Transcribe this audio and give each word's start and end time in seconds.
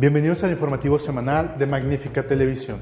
Bienvenidos 0.00 0.42
al 0.44 0.52
informativo 0.52 0.98
semanal 0.98 1.56
de 1.58 1.66
Magnífica 1.66 2.22
Televisión, 2.22 2.78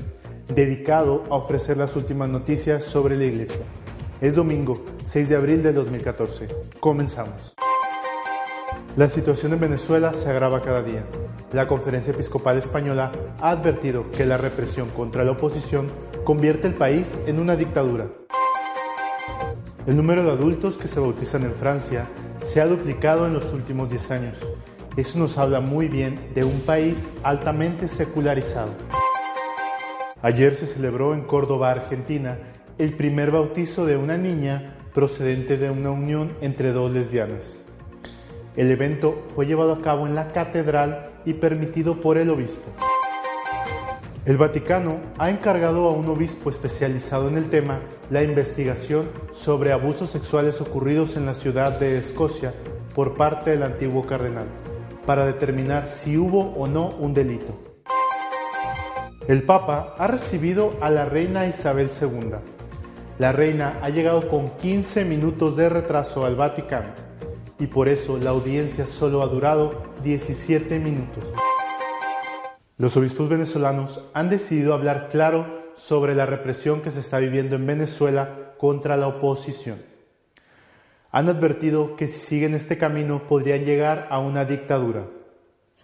dedicado 0.54 1.24
a 1.30 1.34
ofrecer 1.34 1.76
las 1.76 1.96
últimas 1.96 2.28
noticias 2.28 2.84
sobre 2.84 3.16
la 3.16 3.24
Iglesia. 3.24 3.62
Es 4.20 4.36
domingo, 4.36 4.86
6 5.02 5.28
de 5.28 5.34
abril 5.34 5.64
de 5.64 5.72
2014. 5.72 6.46
Comenzamos. 6.78 7.56
La 8.96 9.08
situación 9.08 9.52
en 9.52 9.58
Venezuela 9.58 10.14
se 10.14 10.30
agrava 10.30 10.62
cada 10.62 10.84
día. 10.84 11.02
La 11.52 11.66
Conferencia 11.66 12.12
Episcopal 12.12 12.56
Española 12.56 13.10
ha 13.40 13.50
advertido 13.50 14.12
que 14.12 14.24
la 14.24 14.36
represión 14.36 14.88
contra 14.90 15.24
la 15.24 15.32
oposición 15.32 15.88
convierte 16.22 16.68
el 16.68 16.74
país 16.74 17.16
en 17.26 17.40
una 17.40 17.56
dictadura. 17.56 18.06
El 19.88 19.96
número 19.96 20.22
de 20.22 20.30
adultos 20.30 20.78
que 20.78 20.86
se 20.86 21.00
bautizan 21.00 21.42
en 21.42 21.54
Francia 21.54 22.06
se 22.38 22.60
ha 22.60 22.66
duplicado 22.68 23.26
en 23.26 23.34
los 23.34 23.52
últimos 23.52 23.90
10 23.90 24.10
años. 24.12 24.38
Eso 24.98 25.16
nos 25.20 25.38
habla 25.38 25.60
muy 25.60 25.86
bien 25.86 26.18
de 26.34 26.42
un 26.42 26.58
país 26.62 27.08
altamente 27.22 27.86
secularizado. 27.86 28.72
Ayer 30.22 30.56
se 30.56 30.66
celebró 30.66 31.14
en 31.14 31.20
Córdoba, 31.20 31.70
Argentina, 31.70 32.36
el 32.78 32.94
primer 32.94 33.30
bautizo 33.30 33.86
de 33.86 33.96
una 33.96 34.18
niña 34.18 34.76
procedente 34.92 35.56
de 35.56 35.70
una 35.70 35.92
unión 35.92 36.32
entre 36.40 36.72
dos 36.72 36.90
lesbianas. 36.90 37.60
El 38.56 38.72
evento 38.72 39.22
fue 39.28 39.46
llevado 39.46 39.74
a 39.74 39.82
cabo 39.82 40.04
en 40.04 40.16
la 40.16 40.32
catedral 40.32 41.12
y 41.24 41.34
permitido 41.34 42.00
por 42.00 42.18
el 42.18 42.28
obispo. 42.28 42.68
El 44.24 44.36
Vaticano 44.36 44.98
ha 45.16 45.30
encargado 45.30 45.88
a 45.88 45.92
un 45.92 46.08
obispo 46.08 46.50
especializado 46.50 47.28
en 47.28 47.36
el 47.36 47.50
tema 47.50 47.78
la 48.10 48.24
investigación 48.24 49.08
sobre 49.30 49.70
abusos 49.70 50.10
sexuales 50.10 50.60
ocurridos 50.60 51.16
en 51.16 51.24
la 51.24 51.34
ciudad 51.34 51.78
de 51.78 51.98
Escocia 51.98 52.52
por 52.96 53.14
parte 53.14 53.50
del 53.50 53.62
antiguo 53.62 54.04
cardenal, 54.04 54.48
para 55.08 55.24
determinar 55.24 55.88
si 55.88 56.18
hubo 56.18 56.52
o 56.52 56.66
no 56.66 56.90
un 56.90 57.14
delito. 57.14 57.58
El 59.26 59.42
Papa 59.42 59.94
ha 59.96 60.06
recibido 60.06 60.74
a 60.82 60.90
la 60.90 61.06
reina 61.06 61.46
Isabel 61.46 61.88
II. 61.88 62.32
La 63.18 63.32
reina 63.32 63.78
ha 63.80 63.88
llegado 63.88 64.28
con 64.28 64.50
15 64.58 65.06
minutos 65.06 65.56
de 65.56 65.70
retraso 65.70 66.26
al 66.26 66.36
Vaticano 66.36 66.90
y 67.58 67.68
por 67.68 67.88
eso 67.88 68.18
la 68.18 68.28
audiencia 68.28 68.86
solo 68.86 69.22
ha 69.22 69.28
durado 69.28 69.82
17 70.04 70.78
minutos. 70.78 71.24
Los 72.76 72.94
obispos 72.98 73.30
venezolanos 73.30 74.02
han 74.12 74.28
decidido 74.28 74.74
hablar 74.74 75.08
claro 75.08 75.70
sobre 75.74 76.14
la 76.14 76.26
represión 76.26 76.82
que 76.82 76.90
se 76.90 77.00
está 77.00 77.18
viviendo 77.18 77.56
en 77.56 77.66
Venezuela 77.66 78.52
contra 78.58 78.98
la 78.98 79.08
oposición. 79.08 79.78
Han 81.10 81.28
advertido 81.28 81.96
que 81.96 82.08
si 82.08 82.20
siguen 82.20 82.54
este 82.54 82.76
camino 82.76 83.26
podrían 83.26 83.64
llegar 83.64 84.08
a 84.10 84.18
una 84.18 84.44
dictadura. 84.44 85.06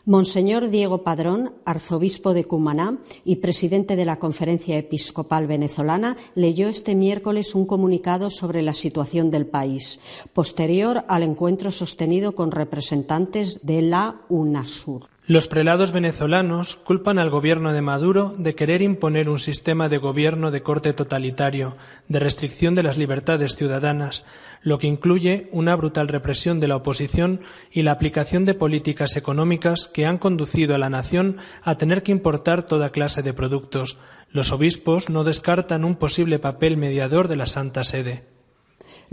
Monseñor 0.07 0.69
Diego 0.69 1.03
Padrón, 1.03 1.55
arzobispo 1.65 2.35
de 2.35 2.45
Cumaná 2.45 2.99
y 3.25 3.37
presidente 3.37 3.97
de 3.97 4.05
la 4.05 4.19
Conferencia 4.19 4.77
Episcopal 4.77 5.47
Venezolana, 5.47 6.19
leyó 6.35 6.69
este 6.69 6.95
miércoles 6.95 7.55
un 7.55 7.65
comunicado 7.65 8.29
sobre 8.29 8.61
la 8.61 8.75
situación 8.75 9.31
del 9.31 9.47
país, 9.47 10.01
posterior 10.35 11.07
al 11.09 11.23
encuentro 11.23 11.71
sostenido 11.71 12.35
con 12.35 12.51
representantes 12.51 13.61
de 13.63 13.81
la 13.81 14.21
UNASUR. 14.29 15.14
Los 15.27 15.49
prelados 15.49 15.91
venezolanos 15.91 16.77
culpan 16.77 17.19
al 17.19 17.31
gobierno 17.31 17.73
de 17.73 17.81
Maduro 17.81 18.35
de 18.37 18.55
querer 18.55 18.83
imponer 18.83 19.31
un 19.31 19.39
sistema 19.39 19.89
de 19.89 19.97
gobierno 19.97 20.51
de 20.51 20.63
corte 20.63 20.93
totalitario, 20.93 21.79
de 22.09 22.19
restricción 22.19 22.75
de 22.75 22.83
las 22.83 22.99
libertades 22.99 23.57
ciudadanas, 23.57 24.27
lo 24.61 24.77
que 24.77 24.87
incluye 24.87 25.49
una 25.51 25.77
brutal 25.77 26.09
represión 26.09 26.61
de 26.61 26.69
la 26.69 26.77
oposición 26.77 27.41
y 27.73 27.85
la 27.85 27.93
aplicación 27.93 28.45
de 28.45 28.53
políticas 28.53 29.17
económicas 29.17 29.87
que 29.87 30.05
han 30.05 30.19
conducido 30.19 30.75
a 30.75 30.79
la 30.79 30.91
nación 30.91 31.39
a 31.63 31.79
tener 31.79 32.03
que 32.03 32.13
importar 32.13 32.65
toda 32.65 32.91
clase 32.91 33.23
de 33.23 33.33
productos. 33.33 33.97
Los 34.29 34.53
obispos 34.53 35.09
no 35.09 35.25
descartan 35.25 35.87
un 35.87 35.97
posible 35.97 36.39
papel 36.39 36.77
mediador 36.77 37.29
de 37.29 37.37
la 37.37 37.47
Santa 37.47 37.83
Sede. 37.85 38.34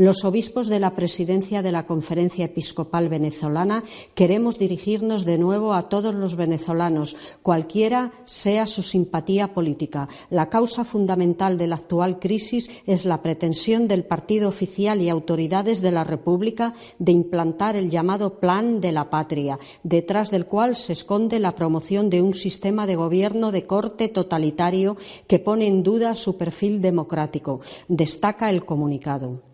Los 0.02 0.26
obispos 0.26 0.68
de 0.68 0.80
la 0.80 0.96
presidencia 0.96 1.62
de 1.62 1.72
la 1.72 1.86
Conferencia 1.86 2.46
Episcopal 2.46 3.08
Venezolana 3.08 3.84
queremos 4.16 4.58
dirigirnos 4.58 5.26
de 5.26 5.38
nuevo 5.38 5.76
a 5.76 5.90
todos 5.90 6.16
los 6.16 6.36
venezolanos, 6.36 7.16
cualquiera 7.44 8.12
sea 8.26 8.66
su 8.66 8.82
simpatía 8.82 9.54
política. 9.54 10.10
La 10.32 10.50
causa 10.50 10.86
fundamental 10.86 11.56
de 11.60 11.68
la 11.68 11.76
actual 11.76 12.18
crisis 12.18 12.68
es 12.88 13.06
la 13.06 13.22
pretensión 13.22 13.88
del 13.88 14.04
partido 14.04 14.50
oficial 14.50 15.04
y 15.04 15.10
autoridades 15.10 15.84
de 15.84 15.92
la 15.92 16.04
República 16.04 16.74
de 16.98 17.12
implantar 17.12 17.76
el 17.76 17.92
llamado 17.92 18.40
Plan 18.40 18.82
de 18.82 18.94
la 18.94 19.12
Patria, 19.12 19.60
detrás 19.84 20.32
del 20.32 20.48
cual 20.48 20.76
se 20.76 20.94
esconde 20.94 21.40
la 21.40 21.54
promoción 21.54 22.10
de 22.10 22.24
un 22.24 22.34
sistema 22.34 22.88
de 22.88 22.96
gobierno 22.96 23.52
de 23.52 23.68
corte 23.68 24.08
totalitario 24.08 24.98
que 25.28 25.38
pone 25.38 25.68
en 25.68 25.84
duda 25.84 26.16
su 26.16 26.40
perfil 26.40 26.82
democrático, 26.82 27.62
destaca 27.88 28.50
el 28.50 28.66
comunicado. 28.66 29.51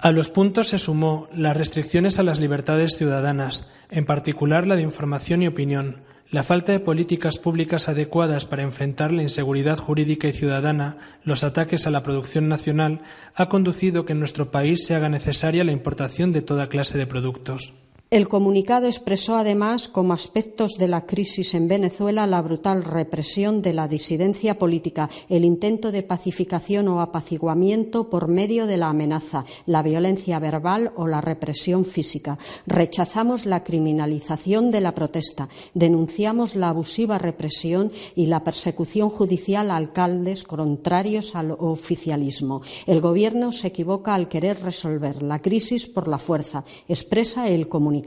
A 0.00 0.12
los 0.12 0.28
puntos 0.28 0.68
se 0.68 0.78
sumó 0.78 1.26
las 1.34 1.56
restricciones 1.56 2.20
a 2.20 2.22
las 2.22 2.38
libertades 2.38 2.96
ciudadanas, 2.96 3.68
en 3.90 4.06
particular 4.06 4.64
la 4.64 4.76
de 4.76 4.82
información 4.82 5.42
y 5.42 5.48
opinión, 5.48 6.02
la 6.30 6.44
falta 6.44 6.70
de 6.70 6.78
políticas 6.78 7.36
públicas 7.36 7.88
adecuadas 7.88 8.44
para 8.44 8.62
enfrentar 8.62 9.10
la 9.10 9.22
inseguridad 9.22 9.76
jurídica 9.76 10.28
y 10.28 10.32
ciudadana, 10.32 10.98
los 11.24 11.42
ataques 11.42 11.86
a 11.86 11.90
la 11.90 12.04
producción 12.04 12.48
nacional, 12.48 13.00
ha 13.34 13.48
conducido 13.48 14.04
que 14.04 14.12
en 14.12 14.20
nuestro 14.20 14.52
país 14.52 14.84
se 14.86 14.94
haga 14.94 15.08
necesaria 15.08 15.64
la 15.64 15.72
importación 15.72 16.32
de 16.32 16.42
toda 16.42 16.68
clase 16.68 16.96
de 16.96 17.06
productos. 17.06 17.72
El 18.10 18.26
comunicado 18.26 18.86
expresó 18.86 19.36
además 19.36 19.86
como 19.86 20.14
aspectos 20.14 20.78
de 20.78 20.88
la 20.88 21.04
crisis 21.04 21.52
en 21.52 21.68
Venezuela 21.68 22.26
la 22.26 22.40
brutal 22.40 22.82
represión 22.82 23.60
de 23.60 23.74
la 23.74 23.86
disidencia 23.86 24.58
política, 24.58 25.10
el 25.28 25.44
intento 25.44 25.92
de 25.92 26.02
pacificación 26.02 26.88
o 26.88 27.02
apaciguamiento 27.02 28.08
por 28.08 28.28
medio 28.28 28.66
de 28.66 28.78
la 28.78 28.88
amenaza, 28.88 29.44
la 29.66 29.82
violencia 29.82 30.38
verbal 30.38 30.90
o 30.96 31.06
la 31.06 31.20
represión 31.20 31.84
física. 31.84 32.38
Rechazamos 32.66 33.44
la 33.44 33.62
criminalización 33.62 34.70
de 34.70 34.80
la 34.80 34.94
protesta, 34.94 35.50
denunciamos 35.74 36.56
la 36.56 36.70
abusiva 36.70 37.18
represión 37.18 37.92
y 38.16 38.24
la 38.24 38.42
persecución 38.42 39.10
judicial 39.10 39.70
a 39.70 39.76
alcaldes 39.76 40.44
contrarios 40.44 41.36
al 41.36 41.50
oficialismo. 41.50 42.62
El 42.86 43.02
Gobierno 43.02 43.52
se 43.52 43.66
equivoca 43.66 44.14
al 44.14 44.30
querer 44.30 44.62
resolver 44.62 45.22
la 45.22 45.42
crisis 45.42 45.86
por 45.86 46.08
la 46.08 46.16
fuerza, 46.16 46.64
expresa 46.88 47.50
el 47.50 47.68
comunicado. 47.68 47.97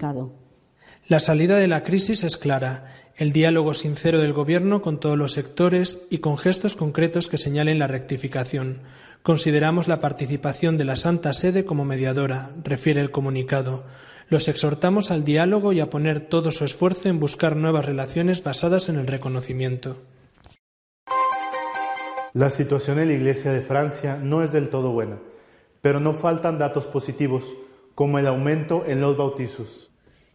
La 1.08 1.20
salida 1.20 1.58
de 1.58 1.68
la 1.68 1.84
crisis 1.84 2.24
es 2.24 2.38
clara, 2.38 2.86
el 3.16 3.34
diálogo 3.34 3.74
sincero 3.74 4.20
del 4.20 4.34
Gobierno 4.34 4.82
con 4.82 5.00
todos 5.00 5.18
los 5.18 5.34
sectores 5.34 6.08
y 6.10 6.20
con 6.20 6.38
gestos 6.38 6.76
concretos 6.76 7.28
que 7.28 7.38
señalen 7.38 7.80
la 7.80 7.88
rectificación. 7.88 8.82
Consideramos 9.22 9.88
la 9.88 10.00
participación 10.00 10.78
de 10.78 10.86
la 10.86 10.96
Santa 10.96 11.34
Sede 11.34 11.66
como 11.66 11.86
mediadora, 11.86 12.52
refiere 12.64 13.02
el 13.02 13.12
comunicado. 13.12 13.84
Los 14.30 14.48
exhortamos 14.48 15.12
al 15.12 15.24
diálogo 15.24 15.74
y 15.74 15.82
a 15.82 15.90
poner 15.90 16.22
todo 16.22 16.52
su 16.52 16.66
esfuerzo 16.66 17.10
en 17.10 17.20
buscar 17.20 17.56
nuevas 17.56 17.86
relaciones 17.86 18.42
basadas 18.42 18.90
en 18.90 18.98
el 18.98 19.08
reconocimiento. 19.08 19.98
La 22.34 22.50
situación 22.50 22.98
en 23.00 23.10
la 23.10 23.14
Iglesia 23.14 23.52
de 23.52 23.62
Francia 23.62 24.18
no 24.18 24.42
es 24.42 24.54
del 24.54 24.70
todo 24.70 24.94
buena, 24.94 25.18
pero 25.82 26.00
no 26.00 26.14
faltan 26.14 26.58
datos 26.58 26.86
positivos, 26.86 27.54
como 27.96 28.20
el 28.20 28.28
aumento 28.28 28.84
en 28.88 29.02
los 29.02 29.18
bautizos. 29.18 29.90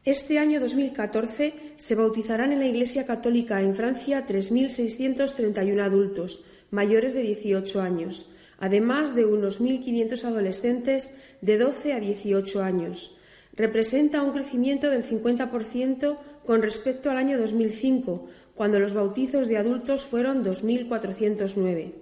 Este 0.04 0.38
año 0.38 0.60
2014 0.60 1.54
se 1.76 1.94
bautizarán 1.96 2.52
en 2.52 2.60
la 2.60 2.66
Iglesia 2.66 3.04
Católica 3.06 3.60
en 3.60 3.74
Francia 3.74 4.24
3.631 4.24 5.82
adultos 5.82 6.42
mayores 6.70 7.12
de 7.12 7.22
18 7.22 7.80
años, 7.80 8.28
además 8.58 9.14
de 9.14 9.24
unos 9.24 9.60
1.500 9.60 10.24
adolescentes 10.24 11.12
de 11.40 11.58
12 11.58 11.92
a 11.92 12.00
18 12.00 12.62
años. 12.62 13.16
Representa 13.54 14.22
un 14.22 14.32
crecimiento 14.32 14.90
del 14.90 15.02
50% 15.02 16.18
con 16.44 16.62
respecto 16.62 17.10
al 17.10 17.16
año 17.16 17.38
2005, 17.38 18.28
cuando 18.54 18.78
los 18.78 18.94
bautizos 18.94 19.48
de 19.48 19.56
adultos 19.56 20.04
fueron 20.04 20.44
2.409. 20.44 21.94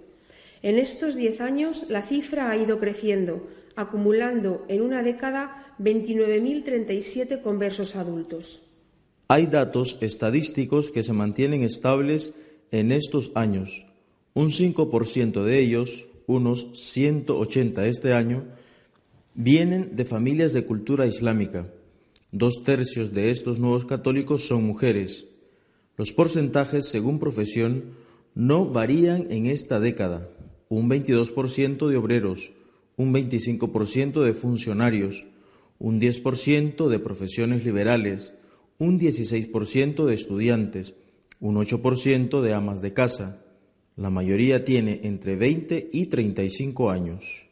En 0.61 0.77
estos 0.77 1.15
diez 1.15 1.41
años 1.41 1.85
la 1.89 2.01
cifra 2.01 2.49
ha 2.49 2.57
ido 2.57 2.77
creciendo, 2.77 3.47
acumulando 3.75 4.65
en 4.67 4.81
una 4.81 5.03
década 5.03 5.75
29.037 5.79 7.41
conversos 7.41 7.95
adultos. 7.95 8.61
Hay 9.27 9.47
datos 9.47 9.97
estadísticos 10.01 10.91
que 10.91 11.03
se 11.03 11.13
mantienen 11.13 11.63
estables 11.63 12.33
en 12.71 12.91
estos 12.91 13.31
años. 13.35 13.85
Un 14.33 14.49
5% 14.49 15.43
de 15.43 15.59
ellos, 15.59 16.07
unos 16.27 16.67
180 16.75 17.87
este 17.87 18.13
año, 18.13 18.45
vienen 19.33 19.95
de 19.95 20.05
familias 20.05 20.53
de 20.53 20.65
cultura 20.65 21.07
islámica. 21.07 21.67
Dos 22.31 22.63
tercios 22.63 23.13
de 23.13 23.31
estos 23.31 23.59
nuevos 23.59 23.85
católicos 23.85 24.47
son 24.47 24.63
mujeres. 24.63 25.27
Los 25.97 26.11
porcentajes, 26.11 26.87
según 26.87 27.19
profesión, 27.19 27.95
no 28.33 28.65
varían 28.65 29.27
en 29.31 29.45
esta 29.45 29.79
década. 29.79 30.29
Un 30.67 30.89
22% 30.89 31.87
de 31.87 31.97
obreros, 31.97 32.51
un 32.97 33.13
25% 33.13 34.23
de 34.23 34.33
funcionarios, 34.33 35.25
un 35.79 35.99
10% 35.99 36.87
de 36.87 36.99
profesiones 36.99 37.65
liberales, 37.65 38.33
un 38.77 38.99
16% 38.99 40.05
de 40.05 40.13
estudiantes, 40.13 40.93
un 41.39 41.55
8% 41.55 42.41
de 42.41 42.53
amas 42.53 42.81
de 42.81 42.93
casa. 42.93 43.41
La 43.95 44.09
mayoría 44.09 44.65
tiene 44.65 45.01
entre 45.03 45.35
20 45.35 45.89
y 45.91 46.07
35 46.07 46.89
años. 46.89 47.45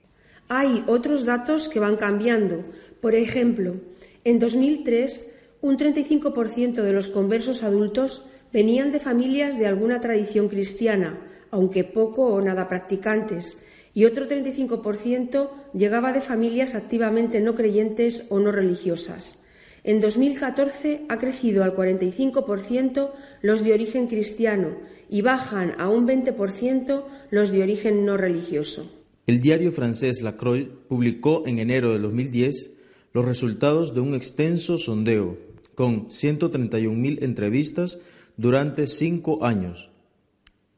Hay 0.50 0.84
otros 0.88 1.26
datos 1.26 1.70
que 1.70 1.80
van 1.80 1.96
cambiando. 1.96 2.64
Por 3.02 3.16
ejemplo, 3.16 3.76
en 4.24 4.40
2003, 4.40 5.28
un 5.62 5.78
35% 5.78 6.82
de 6.82 6.94
los 6.94 7.08
conversos 7.08 7.64
adultos 7.64 8.24
venían 8.52 8.92
de 8.92 9.00
familias 9.00 9.58
de 9.58 9.68
alguna 9.68 10.00
tradición 10.02 10.50
cristiana, 10.50 11.20
aunque 11.52 11.84
poco 11.84 12.28
o 12.28 12.42
nada 12.42 12.68
practicantes, 12.68 13.58
y 13.94 14.06
otro 14.06 14.28
35% 14.28 15.50
llegaba 15.74 16.14
de 16.14 16.22
familias 16.22 16.76
activamente 16.76 17.42
no 17.42 17.56
creyentes 17.56 18.26
o 18.30 18.40
no 18.40 18.52
religiosas. 18.52 19.40
En 19.84 20.00
2014 20.00 21.06
ha 21.10 21.18
crecido 21.18 21.64
al 21.64 21.76
45% 21.76 23.12
los 23.42 23.64
de 23.64 23.74
origen 23.74 24.08
cristiano 24.08 24.78
y 25.10 25.22
bajan 25.22 25.76
a 25.78 25.90
un 25.90 26.08
20% 26.08 27.04
los 27.32 27.52
de 27.52 27.64
origen 27.64 28.06
no 28.06 28.16
religioso. 28.18 28.90
El 29.28 29.42
diario 29.42 29.72
francés 29.72 30.22
La 30.22 30.38
Croix 30.38 30.68
publicó 30.88 31.44
en 31.46 31.60
enero 31.60 31.92
de 31.92 32.00
2010 32.00 32.72
los 33.14 33.26
resultados 33.26 33.94
de 33.94 34.02
un 34.02 34.16
extenso 34.16 34.78
sondeo 34.78 35.38
con 35.76 36.08
131.000 36.08 37.24
entrevistas 37.24 37.98
durante 38.38 38.88
cinco 38.88 39.44
años. 39.46 39.90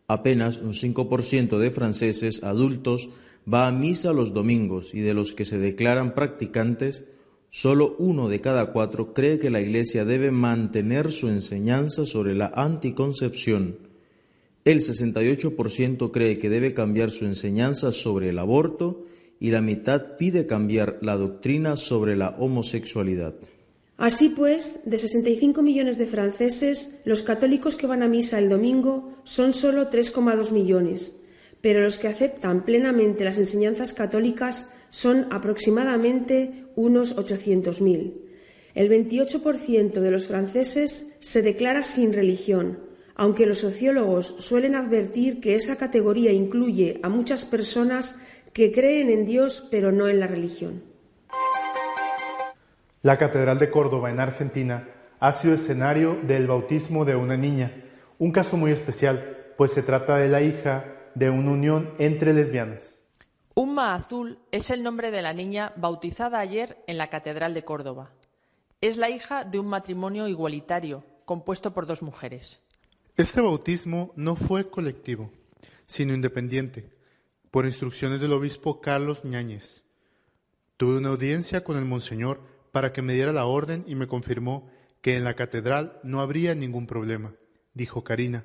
Apenas 0.07 0.57
un 0.57 0.73
5% 0.73 1.57
de 1.57 1.71
franceses 1.71 2.43
adultos 2.43 3.09
va 3.51 3.67
a 3.67 3.71
misa 3.71 4.13
los 4.13 4.33
domingos 4.33 4.93
y 4.93 5.01
de 5.01 5.13
los 5.13 5.33
que 5.33 5.45
se 5.45 5.57
declaran 5.57 6.13
practicantes, 6.13 7.05
Solo 7.55 7.95
uno 7.99 8.27
de 8.27 8.41
cada 8.41 8.73
cuatro 8.73 9.13
cree 9.13 9.39
que 9.39 9.49
la 9.49 9.61
Iglesia 9.61 10.03
debe 10.03 10.29
mantener 10.29 11.13
su 11.13 11.29
enseñanza 11.29 12.05
sobre 12.05 12.35
la 12.35 12.51
anticoncepción. 12.53 13.77
El 14.65 14.81
68% 14.81 16.11
cree 16.11 16.37
que 16.37 16.49
debe 16.49 16.73
cambiar 16.73 17.11
su 17.11 17.23
enseñanza 17.23 17.93
sobre 17.93 18.31
el 18.31 18.39
aborto 18.39 19.05
y 19.39 19.51
la 19.51 19.61
mitad 19.61 20.17
pide 20.17 20.47
cambiar 20.47 20.99
la 21.01 21.15
doctrina 21.15 21.77
sobre 21.77 22.17
la 22.17 22.35
homosexualidad. 22.39 23.35
Así 23.97 24.29
pues, 24.29 24.81
de 24.83 24.97
65 24.97 25.61
millones 25.61 25.97
de 25.97 26.05
franceses, 26.05 26.99
los 27.05 27.23
católicos 27.23 27.77
que 27.77 27.87
van 27.87 28.03
a 28.03 28.09
misa 28.09 28.39
el 28.39 28.49
domingo 28.49 29.13
son 29.23 29.53
solo 29.53 29.89
3,2 29.89 30.51
millones, 30.51 31.15
pero 31.61 31.79
los 31.79 31.97
que 31.97 32.09
aceptan 32.09 32.65
plenamente 32.65 33.23
las 33.23 33.37
enseñanzas 33.37 33.93
católicas 33.93 34.67
son 34.89 35.27
aproximadamente 35.31 36.65
unos 36.75 37.15
800.000. 37.15 38.13
El 38.75 38.89
28% 38.89 40.01
de 40.01 40.11
los 40.11 40.25
franceses 40.25 41.13
se 41.21 41.41
declara 41.41 41.81
sin 41.81 42.11
religión, 42.11 42.79
aunque 43.15 43.45
los 43.45 43.59
sociólogos 43.59 44.35
suelen 44.39 44.75
advertir 44.75 45.39
que 45.39 45.55
esa 45.55 45.77
categoría 45.77 46.33
incluye 46.33 46.99
a 47.01 47.07
muchas 47.07 47.45
personas 47.45 48.17
que 48.51 48.73
creen 48.73 49.09
en 49.09 49.25
Dios 49.25 49.65
pero 49.71 49.93
no 49.93 50.09
en 50.09 50.19
la 50.19 50.27
religión. 50.27 50.94
La 53.05 53.19
Catedral 53.19 53.59
de 53.59 53.69
Córdoba 53.69 54.09
en 54.09 54.19
Argentina 54.19 54.89
ha 55.19 55.31
sido 55.31 55.53
escenario 55.53 56.17
del 56.23 56.47
bautismo 56.47 57.05
de 57.05 57.15
una 57.15 57.37
niña, 57.37 57.71
un 58.17 58.31
caso 58.31 58.57
muy 58.57 58.71
especial, 58.71 59.53
pues 59.59 59.73
se 59.73 59.83
trata 59.83 60.17
de 60.17 60.27
la 60.27 60.41
hija 60.41 60.85
de 61.13 61.29
una 61.29 61.51
unión 61.51 61.93
entre 61.99 62.33
lesbianas. 62.33 62.99
Umma 63.53 63.93
Azul 63.93 64.39
es 64.51 64.71
el 64.71 64.81
nombre 64.81 65.11
de 65.11 65.21
la 65.21 65.33
niña 65.33 65.71
bautizada 65.75 66.39
ayer 66.39 66.83
en 66.87 66.97
la 66.97 67.11
Catedral 67.11 67.53
de 67.53 67.63
Córdoba. 67.63 68.09
Es 68.81 68.97
la 68.97 69.11
hija 69.11 69.43
de 69.43 69.59
un 69.59 69.67
matrimonio 69.67 70.27
igualitario 70.27 71.03
compuesto 71.25 71.75
por 71.75 71.85
dos 71.85 72.01
mujeres. 72.01 72.59
Este 73.17 73.39
bautismo 73.39 74.13
no 74.15 74.35
fue 74.35 74.71
colectivo, 74.71 75.29
sino 75.85 76.15
independiente, 76.15 76.89
por 77.51 77.67
instrucciones 77.67 78.19
del 78.19 78.33
obispo 78.33 78.81
Carlos 78.81 79.23
Ñáñez. 79.23 79.85
Tuve 80.77 80.97
una 80.97 81.09
audiencia 81.09 81.63
con 81.63 81.77
el 81.77 81.85
monseñor 81.85 82.54
para 82.75 82.91
que 82.91 83.01
me 83.01 83.13
diera 83.13 83.31
la 83.31 83.45
orden 83.45 83.85
y 83.87 83.95
me 83.95 84.05
confirmó 84.05 84.67
que 84.99 85.15
en 85.15 85.23
la 85.23 85.35
catedral 85.35 85.97
no 86.03 86.19
habría 86.19 86.55
ningún 86.55 86.87
problema, 86.87 87.33
dijo 87.73 88.03
Karina. 88.03 88.43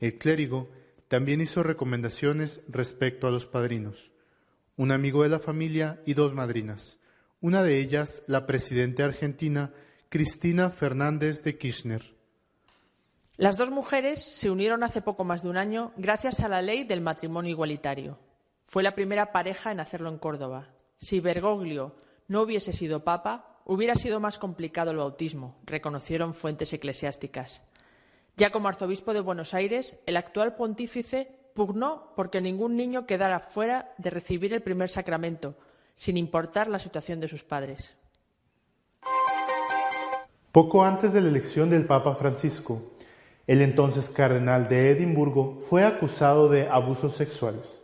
El 0.00 0.16
clérigo 0.16 0.70
también 1.08 1.42
hizo 1.42 1.62
recomendaciones 1.62 2.62
respecto 2.66 3.26
a 3.26 3.30
los 3.30 3.44
padrinos 3.44 4.10
un 4.78 4.90
amigo 4.90 5.22
de 5.22 5.28
la 5.28 5.38
familia 5.38 6.00
y 6.06 6.14
dos 6.14 6.32
madrinas. 6.32 6.98
Una 7.42 7.62
de 7.62 7.78
ellas, 7.78 8.22
la 8.26 8.46
presidenta 8.46 9.04
argentina 9.04 9.70
Cristina 10.08 10.70
Fernández 10.70 11.42
de 11.42 11.58
Kirchner. 11.58 12.02
Las 13.36 13.58
dos 13.58 13.70
mujeres 13.70 14.24
se 14.24 14.48
unieron 14.48 14.82
hace 14.82 15.02
poco 15.02 15.24
más 15.24 15.42
de 15.42 15.50
un 15.50 15.58
año 15.58 15.92
gracias 15.98 16.40
a 16.40 16.48
la 16.48 16.62
ley 16.62 16.84
del 16.84 17.02
matrimonio 17.02 17.50
igualitario. 17.50 18.18
Fue 18.66 18.82
la 18.82 18.94
primera 18.94 19.30
pareja 19.30 19.72
en 19.72 19.80
hacerlo 19.80 20.08
en 20.08 20.16
Córdoba. 20.16 20.68
Si 20.98 21.20
Bergoglio 21.20 21.96
no 22.28 22.40
hubiese 22.40 22.72
sido 22.72 23.04
papa, 23.04 23.47
hubiera 23.68 23.94
sido 23.94 24.18
más 24.18 24.38
complicado 24.38 24.90
el 24.90 24.96
bautismo, 24.96 25.54
reconocieron 25.66 26.32
fuentes 26.32 26.72
eclesiásticas. 26.72 27.62
Ya 28.36 28.50
como 28.50 28.68
arzobispo 28.68 29.12
de 29.12 29.20
Buenos 29.20 29.52
Aires, 29.52 29.96
el 30.06 30.16
actual 30.16 30.56
pontífice 30.56 31.28
pugnó 31.54 32.14
porque 32.16 32.40
ningún 32.40 32.76
niño 32.76 33.04
quedara 33.04 33.40
fuera 33.40 33.92
de 33.98 34.08
recibir 34.08 34.54
el 34.54 34.62
primer 34.62 34.88
sacramento, 34.88 35.54
sin 35.96 36.16
importar 36.16 36.68
la 36.68 36.78
situación 36.78 37.20
de 37.20 37.28
sus 37.28 37.44
padres. 37.44 37.94
Poco 40.50 40.82
antes 40.82 41.12
de 41.12 41.20
la 41.20 41.28
elección 41.28 41.68
del 41.68 41.84
Papa 41.84 42.14
Francisco, 42.14 42.92
el 43.46 43.60
entonces 43.60 44.08
cardenal 44.08 44.68
de 44.68 44.92
Edimburgo 44.92 45.56
fue 45.58 45.84
acusado 45.84 46.48
de 46.48 46.68
abusos 46.68 47.16
sexuales. 47.16 47.82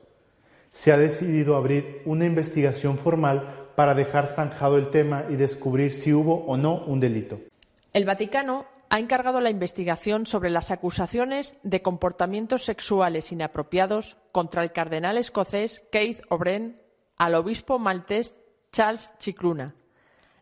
Se 0.71 0.93
ha 0.93 0.97
decidido 0.97 1.57
abrir 1.57 2.01
una 2.07 2.25
investigación 2.25 2.97
formal 2.97 3.64
para 3.77 3.95
dejar 3.95 4.27
zanjado 4.27 4.79
el 4.79 4.89
tema 4.89 5.25
y 5.29 5.37
descubrir 5.37 5.93
si 5.93 6.13
hubo 6.13 6.45
o 6.47 6.57
no 6.57 6.85
un 6.85 7.01
delito. 7.01 7.41
El 7.93 8.05
Vaticano 8.05 8.67
ha 8.91 9.01
encargado 9.01 9.41
la 9.41 9.51
investigación 9.51 10.27
sobre 10.27 10.51
las 10.51 10.71
acusaciones 10.71 11.59
de 11.63 11.83
comportamientos 11.83 12.65
sexuales 12.65 13.33
inapropiados 13.33 14.17
contra 14.33 14.63
el 14.63 14.73
cardenal 14.73 15.19
escocés 15.19 15.83
Keith 15.91 16.21
O'Brien 16.29 16.81
al 17.17 17.35
obispo 17.35 17.79
maltés 17.79 18.37
Charles 18.73 19.13
Chicluna. 19.19 19.75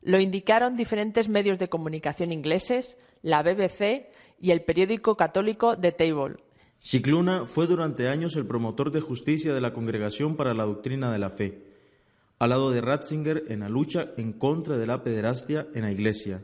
Lo 0.03 0.19
indicaron 0.19 0.77
diferentes 0.77 1.29
medios 1.29 1.59
de 1.59 1.69
comunicación 1.69 2.33
ingleses, 2.33 2.97
la 3.23 3.43
BBC 3.43 4.11
y 4.41 4.51
el 4.51 4.63
periódico 4.63 5.17
católico 5.17 5.79
The 5.79 5.93
Table. 5.93 6.37
Chicluna 6.81 7.47
fue 7.47 7.69
durante 7.69 8.09
años 8.09 8.35
el 8.35 8.47
promotor 8.47 8.91
de 8.91 9.01
justicia 9.01 9.55
de 9.55 9.61
la 9.61 9.73
Congregación 9.73 10.37
para 10.37 10.53
la 10.53 10.65
Doctrina 10.65 11.13
de 11.13 11.19
la 11.21 11.31
Fe, 11.31 11.63
al 12.43 12.51
lado 12.51 12.73
de 12.73 12.81
Ratzinger 12.81 13.45
en 13.51 13.61
la 13.61 13.69
lucha 13.69 14.09
en 14.17 14.33
contra 14.33 14.77
de 14.77 14.87
la 14.89 15.05
pederastia 15.05 15.69
en 15.75 15.83
la 15.83 15.93
Iglesia 15.93 16.43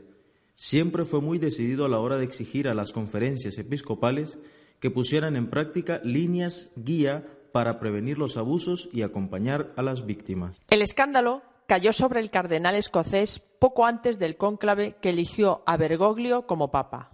Siempre 0.55 1.03
fue 1.03 1.19
muy 1.19 1.39
decidido 1.39 1.83
a 1.85 1.89
la 1.89 1.99
hora 1.99 2.17
de 2.17 2.23
exigir 2.23 2.69
a 2.69 2.73
las 2.73 2.93
conferencias 2.93 3.57
episcopales 3.57 4.39
que 4.79 4.91
pusieran 4.91 5.35
en 5.35 5.49
práctica 5.49 5.99
líneas 6.03 6.71
guía 6.77 7.25
para 7.53 7.79
prevenir 7.79 8.17
los 8.17 8.37
abusos 8.37 8.87
y 8.93 9.01
acompañar 9.01 9.73
a 9.75 9.81
las 9.81 10.05
víctimas. 10.05 10.57
El 10.69 10.81
escándalo 10.81 11.41
cayó 11.65 11.93
sobre 11.93 12.21
el 12.21 12.29
cardenal 12.29 12.75
escocés 12.75 13.39
poco 13.39 13.85
antes 13.85 14.19
del 14.19 14.35
cónclave 14.35 14.97
que 15.01 15.11
eligió 15.11 15.63
a 15.65 15.75
Bergoglio 15.75 16.45
como 16.45 16.71
papa. 16.71 17.11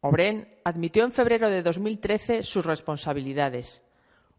Obren 0.00 0.56
admitió 0.64 1.04
en 1.04 1.10
febrero 1.10 1.50
de 1.50 1.62
2013 1.62 2.44
sus 2.44 2.64
responsabilidades. 2.64 3.82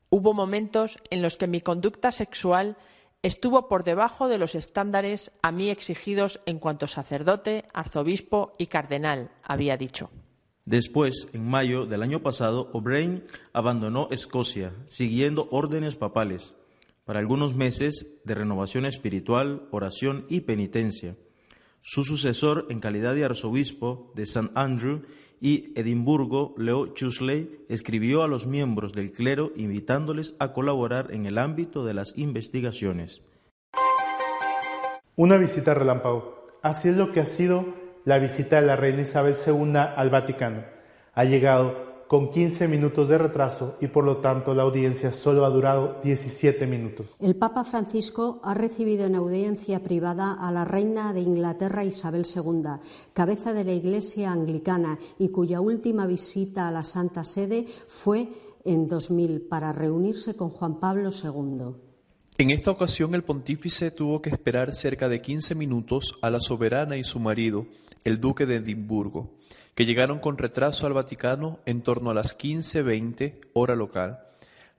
Hubo 0.10 0.34
momentos 0.34 0.98
en 1.10 1.22
los 1.22 1.36
que 1.36 1.48
mi 1.48 1.60
conducta 1.60 2.14
sexual 2.14 2.78
estuvo 3.26 3.68
por 3.68 3.84
debajo 3.84 4.28
de 4.28 4.38
los 4.38 4.54
estándares 4.54 5.32
a 5.42 5.52
mí 5.52 5.72
exigidos 5.72 6.40
en 6.46 6.60
cuanto 6.60 6.86
sacerdote, 6.86 7.66
arzobispo 7.74 8.54
y 8.60 8.68
cardenal, 8.68 9.32
había 9.42 9.78
dicho. 9.78 10.12
Después, 10.64 11.30
en 11.34 11.48
mayo 11.48 11.88
del 11.88 12.04
año 12.04 12.22
pasado, 12.22 12.70
O'Brien 12.72 13.24
abandonó 13.52 14.10
Escocia, 14.12 14.74
siguiendo 14.86 15.48
órdenes 15.50 15.96
papales, 15.96 16.54
para 17.04 17.20
algunos 17.20 17.56
meses 17.56 18.06
de 18.26 18.36
renovación 18.36 18.86
espiritual, 18.86 19.68
oración 19.72 20.28
y 20.30 20.42
penitencia. 20.42 21.16
Su 21.82 22.04
sucesor 22.04 22.68
en 22.70 22.80
calidad 22.80 23.16
de 23.16 23.26
arzobispo 23.26 24.12
de 24.14 24.24
St. 24.24 24.52
Andrew 24.54 25.02
y 25.46 25.72
Edimburgo, 25.76 26.56
Leo 26.58 26.88
Chusley, 26.96 27.64
escribió 27.70 28.24
a 28.24 28.28
los 28.28 28.48
miembros 28.48 28.94
del 28.94 29.12
clero 29.12 29.52
invitándoles 29.56 30.34
a 30.40 30.54
colaborar 30.54 31.12
en 31.12 31.28
el 31.28 31.38
ámbito 31.38 31.86
de 31.86 31.94
las 31.94 32.14
investigaciones. 32.16 33.22
Una 35.16 35.38
visita 35.38 35.76
relámpago. 35.76 36.48
Así 36.64 36.90
es 36.90 36.98
lo 36.98 37.12
que 37.12 37.20
ha 37.20 37.28
sido 37.28 37.64
la 38.06 38.18
visita 38.18 38.60
de 38.60 38.66
la 38.66 38.76
reina 38.76 39.04
Isabel 39.04 39.36
II 39.46 39.76
al 39.76 40.10
Vaticano. 40.10 40.64
Ha 41.14 41.26
llegado 41.26 41.95
con 42.08 42.30
15 42.30 42.68
minutos 42.68 43.10
de 43.10 43.18
retraso 43.18 43.78
y 43.82 43.88
por 43.88 44.04
lo 44.04 44.18
tanto 44.18 44.54
la 44.54 44.64
audiencia 44.64 45.12
solo 45.12 45.46
ha 45.46 45.50
durado 45.50 46.00
17 46.04 46.68
minutos. 46.68 47.08
El 47.20 47.36
Papa 47.36 47.64
Francisco 47.64 48.40
ha 48.44 48.54
recibido 48.54 49.06
en 49.06 49.16
audiencia 49.16 49.82
privada 49.82 50.34
a 50.34 50.52
la 50.52 50.66
reina 50.66 51.14
de 51.14 51.22
Inglaterra 51.22 51.84
Isabel 51.84 52.26
II, 52.26 52.82
cabeza 53.14 53.54
de 53.54 53.64
la 53.64 53.74
Iglesia 53.74 54.32
anglicana 54.32 55.00
y 55.18 55.30
cuya 55.30 55.62
última 55.62 56.06
visita 56.06 56.68
a 56.68 56.72
la 56.72 56.84
Santa 56.84 57.24
Sede 57.24 57.66
fue 57.88 58.30
en 58.64 58.88
2000 58.88 59.42
para 59.42 59.74
reunirse 59.74 60.36
con 60.36 60.50
Juan 60.50 60.80
Pablo 60.80 61.10
II. 61.12 61.76
En 62.38 62.50
esta 62.50 62.72
ocasión 62.72 63.16
el 63.16 63.24
pontífice 63.24 63.92
tuvo 63.92 64.22
que 64.22 64.30
esperar 64.30 64.74
cerca 64.74 65.08
de 65.08 65.22
15 65.22 65.56
minutos 65.56 66.16
a 66.22 66.30
la 66.30 66.42
soberana 66.42 66.98
y 66.98 67.04
su 67.04 67.20
marido, 67.20 67.66
el 68.04 68.20
duque 68.20 68.46
de 68.46 68.58
Edimburgo, 68.58 69.30
que 69.76 69.86
llegaron 69.86 70.20
con 70.20 70.38
retraso 70.38 70.88
al 70.88 70.94
Vaticano 70.94 71.60
en 71.66 71.82
torno 71.82 72.10
a 72.10 72.14
las 72.14 72.38
15.20 72.38 73.42
hora 73.54 73.76
local. 73.76 74.26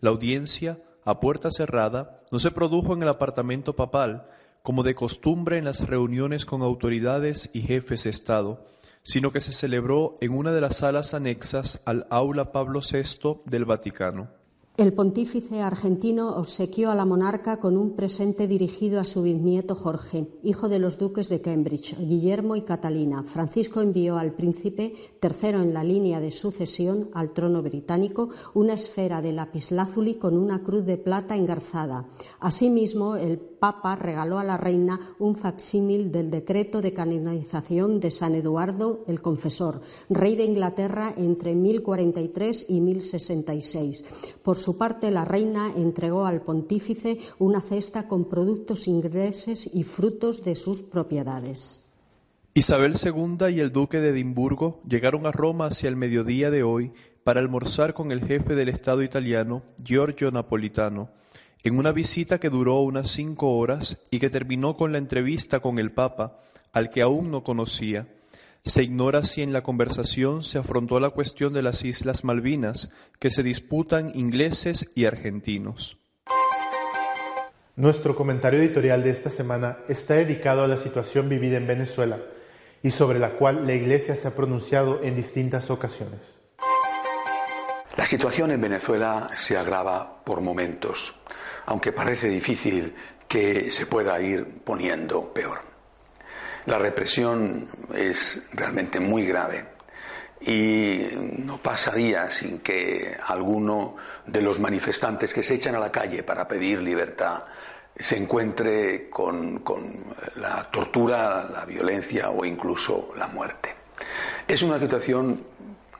La 0.00 0.10
audiencia, 0.10 0.78
a 1.04 1.20
puerta 1.20 1.50
cerrada, 1.50 2.22
no 2.32 2.38
se 2.38 2.50
produjo 2.50 2.94
en 2.94 3.02
el 3.02 3.08
apartamento 3.08 3.76
papal, 3.76 4.26
como 4.62 4.82
de 4.82 4.94
costumbre 4.94 5.58
en 5.58 5.64
las 5.64 5.86
reuniones 5.86 6.44
con 6.46 6.62
autoridades 6.62 7.50
y 7.52 7.60
jefes 7.60 8.04
de 8.04 8.10
Estado, 8.10 8.66
sino 9.02 9.30
que 9.30 9.40
se 9.40 9.52
celebró 9.52 10.14
en 10.20 10.32
una 10.32 10.52
de 10.52 10.60
las 10.60 10.78
salas 10.78 11.14
anexas 11.14 11.80
al 11.84 12.06
aula 12.10 12.50
Pablo 12.50 12.80
VI 12.80 13.42
del 13.44 13.64
Vaticano. 13.64 14.28
El 14.76 14.92
pontífice 14.92 15.62
argentino 15.62 16.36
obsequió 16.36 16.90
a 16.90 16.94
la 16.94 17.06
monarca 17.06 17.56
con 17.60 17.78
un 17.78 17.96
presente 17.96 18.46
dirigido 18.46 19.00
a 19.00 19.06
su 19.06 19.22
bisnieto 19.22 19.74
Jorge, 19.74 20.28
hijo 20.42 20.68
de 20.68 20.78
los 20.78 20.98
duques 20.98 21.30
de 21.30 21.40
Cambridge, 21.40 21.96
Guillermo 21.98 22.56
y 22.56 22.60
Catalina. 22.60 23.22
Francisco 23.22 23.80
envió 23.80 24.18
al 24.18 24.34
príncipe, 24.34 24.94
tercero 25.18 25.62
en 25.62 25.72
la 25.72 25.82
línea 25.82 26.20
de 26.20 26.30
sucesión 26.30 27.08
al 27.14 27.32
trono 27.32 27.62
británico, 27.62 28.28
una 28.52 28.74
esfera 28.74 29.22
de 29.22 29.32
lapislázuli 29.32 30.16
con 30.16 30.36
una 30.36 30.62
cruz 30.62 30.84
de 30.84 30.98
plata 30.98 31.36
engarzada. 31.36 32.06
Asimismo, 32.38 33.16
el 33.16 33.38
Papa 33.38 33.96
regaló 33.96 34.38
a 34.38 34.44
la 34.44 34.58
reina 34.58 35.00
un 35.18 35.36
facsímil 35.36 36.12
del 36.12 36.30
decreto 36.30 36.82
de 36.82 36.92
canonización 36.92 37.98
de 37.98 38.10
San 38.10 38.34
Eduardo 38.34 39.04
el 39.06 39.22
Confesor, 39.22 39.80
rey 40.10 40.36
de 40.36 40.44
Inglaterra 40.44 41.14
entre 41.16 41.54
1043 41.54 42.66
y 42.68 42.80
1066. 42.82 44.04
Por 44.42 44.58
su 44.66 44.76
parte, 44.76 45.12
la 45.12 45.24
reina 45.24 45.72
entregó 45.76 46.26
al 46.26 46.42
pontífice 46.42 47.20
una 47.38 47.60
cesta 47.60 48.08
con 48.08 48.28
productos 48.28 48.88
ingleses 48.88 49.70
y 49.72 49.84
frutos 49.84 50.42
de 50.42 50.56
sus 50.56 50.82
propiedades. 50.82 51.84
Isabel 52.52 52.96
II 53.00 53.46
y 53.54 53.60
el 53.60 53.70
duque 53.70 54.00
de 54.00 54.08
Edimburgo 54.08 54.80
llegaron 54.84 55.24
a 55.24 55.30
Roma 55.30 55.66
hacia 55.66 55.88
el 55.88 55.94
mediodía 55.94 56.50
de 56.50 56.64
hoy 56.64 56.90
para 57.22 57.38
almorzar 57.38 57.94
con 57.94 58.10
el 58.10 58.24
jefe 58.26 58.56
del 58.56 58.68
Estado 58.68 59.04
italiano, 59.04 59.62
Giorgio 59.84 60.32
Napolitano, 60.32 61.10
en 61.62 61.78
una 61.78 61.92
visita 61.92 62.40
que 62.40 62.50
duró 62.50 62.80
unas 62.80 63.08
cinco 63.12 63.56
horas 63.56 63.98
y 64.10 64.18
que 64.18 64.30
terminó 64.30 64.74
con 64.74 64.90
la 64.90 64.98
entrevista 64.98 65.60
con 65.60 65.78
el 65.78 65.92
Papa, 65.92 66.40
al 66.72 66.90
que 66.90 67.02
aún 67.02 67.30
no 67.30 67.44
conocía. 67.44 68.08
Se 68.66 68.82
ignora 68.82 69.24
si 69.24 69.42
en 69.42 69.52
la 69.52 69.62
conversación 69.62 70.44
se 70.44 70.58
afrontó 70.58 71.00
la 71.00 71.10
cuestión 71.10 71.52
de 71.52 71.62
las 71.62 71.84
Islas 71.84 72.24
Malvinas, 72.24 72.90
que 73.18 73.30
se 73.30 73.42
disputan 73.42 74.12
ingleses 74.14 74.90
y 74.94 75.06
argentinos. 75.06 75.98
Nuestro 77.76 78.16
comentario 78.16 78.60
editorial 78.60 79.02
de 79.02 79.10
esta 79.10 79.30
semana 79.30 79.78
está 79.88 80.14
dedicado 80.14 80.64
a 80.64 80.68
la 80.68 80.76
situación 80.76 81.28
vivida 81.28 81.56
en 81.56 81.66
Venezuela 81.66 82.20
y 82.82 82.90
sobre 82.90 83.18
la 83.18 83.30
cual 83.30 83.66
la 83.66 83.74
Iglesia 83.74 84.16
se 84.16 84.28
ha 84.28 84.34
pronunciado 84.34 85.02
en 85.02 85.16
distintas 85.16 85.70
ocasiones. 85.70 86.38
La 87.96 88.04
situación 88.04 88.50
en 88.50 88.60
Venezuela 88.60 89.30
se 89.36 89.56
agrava 89.56 90.24
por 90.24 90.40
momentos 90.40 91.14
aunque 91.66 91.92
parece 91.92 92.28
difícil 92.28 92.94
que 93.28 93.70
se 93.70 93.86
pueda 93.86 94.20
ir 94.20 94.62
poniendo 94.64 95.32
peor. 95.34 95.75
La 96.66 96.78
represión 96.78 97.68
es 97.94 98.42
realmente 98.52 98.98
muy 98.98 99.24
grave 99.24 99.66
y 100.40 101.06
no 101.38 101.62
pasa 101.62 101.92
día 101.92 102.30
sin 102.30 102.58
que 102.58 103.16
alguno 103.26 103.96
de 104.26 104.42
los 104.42 104.58
manifestantes 104.58 105.32
que 105.32 105.42
se 105.42 105.54
echan 105.54 105.76
a 105.76 105.78
la 105.78 105.92
calle 105.92 106.22
para 106.22 106.46
pedir 106.46 106.82
libertad 106.82 107.44
se 107.98 108.16
encuentre 108.16 109.08
con, 109.08 109.62
la 110.36 110.70
tortura, 110.70 111.48
la 111.50 111.64
violencia 111.64 112.30
o 112.30 112.44
incluso 112.44 113.12
la 113.16 113.28
muerte. 113.28 113.74
Es 114.46 114.62
una 114.62 114.78
situación 114.78 115.42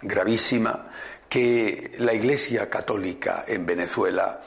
gravísima 0.02 0.90
que 1.28 1.92
la 1.98 2.12
Iglesia 2.12 2.68
Católica 2.68 3.44
en 3.46 3.64
Venezuela 3.64 4.42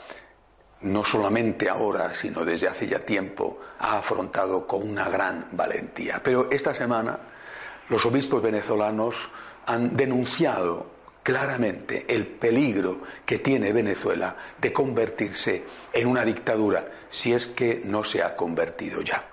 no 0.81 1.03
solamente 1.03 1.69
ahora, 1.69 2.13
sino 2.15 2.45
desde 2.45 2.67
hace 2.67 2.88
ya 2.88 3.00
tiempo, 3.00 3.59
ha 3.79 3.98
afrontado 3.98 4.65
con 4.65 4.88
una 4.88 5.09
gran 5.09 5.48
valentía. 5.51 6.21
Pero 6.24 6.48
esta 6.51 6.74
semana 6.74 7.19
los 7.89 8.05
obispos 8.05 8.41
venezolanos 8.41 9.15
han 9.65 9.95
denunciado 9.95 10.88
claramente 11.24 12.05
el 12.07 12.25
peligro 12.25 13.01
que 13.25 13.39
tiene 13.39 13.74
Venezuela 13.74 14.36
de 14.59 14.71
convertirse 14.71 15.63
en 15.93 16.07
una 16.07 16.24
dictadura, 16.24 16.88
si 17.09 17.33
es 17.33 17.45
que 17.48 17.81
no 17.83 18.03
se 18.03 18.24
ha 18.24 18.36
convertido 18.36 19.01
ya 19.01 19.25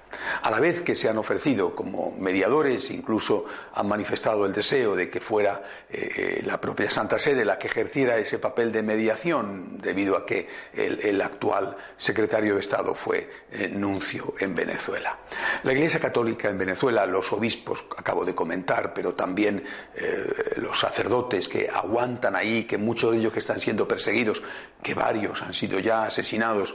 a 0.42 0.50
la 0.50 0.60
vez 0.60 0.82
que 0.82 0.94
se 0.94 1.08
han 1.08 1.18
ofrecido 1.18 1.74
como 1.74 2.14
mediadores, 2.18 2.90
incluso 2.90 3.44
han 3.74 3.88
manifestado 3.88 4.46
el 4.46 4.52
deseo 4.52 4.96
de 4.96 5.10
que 5.10 5.20
fuera 5.20 5.62
eh, 5.90 6.42
la 6.44 6.60
propia 6.60 6.90
Santa 6.90 7.18
Sede 7.18 7.44
la 7.44 7.58
que 7.58 7.68
ejerciera 7.68 8.16
ese 8.16 8.38
papel 8.38 8.72
de 8.72 8.82
mediación, 8.82 9.78
debido 9.80 10.16
a 10.16 10.26
que 10.26 10.48
el, 10.74 11.20
actual 11.20 11.76
secretario 11.96 12.54
de 12.54 12.60
Estado 12.60 12.94
fue 12.94 13.28
eh, 13.50 13.68
nuncio 13.68 14.34
en 14.38 14.54
Venezuela. 14.54 15.18
La 15.62 15.72
Iglesia 15.72 15.98
Católica 15.98 16.48
en 16.48 16.58
Venezuela, 16.58 17.06
los 17.06 17.32
obispos, 17.32 17.84
acabo 17.96 18.24
de 18.24 18.34
comentar, 18.34 18.92
pero 18.92 19.14
también 19.14 19.64
eh, 19.94 20.54
los 20.56 20.78
sacerdotes 20.78 21.48
que 21.48 21.68
aguantan 21.68 22.36
ahí, 22.36 22.64
que 22.64 22.78
muchos 22.78 23.12
de 23.12 23.18
ellos 23.18 23.32
que 23.32 23.38
están 23.38 23.60
siendo 23.60 23.88
perseguidos, 23.88 24.42
que 24.82 24.94
varios 24.94 25.42
han 25.42 25.54
sido 25.54 25.78
ya 25.78 26.04
asesinados, 26.04 26.74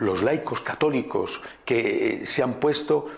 los 0.00 0.22
laicos 0.22 0.60
católicos 0.60 1.40
que 1.64 2.22
se 2.24 2.42
han 2.42 2.54
puesto, 2.54 3.08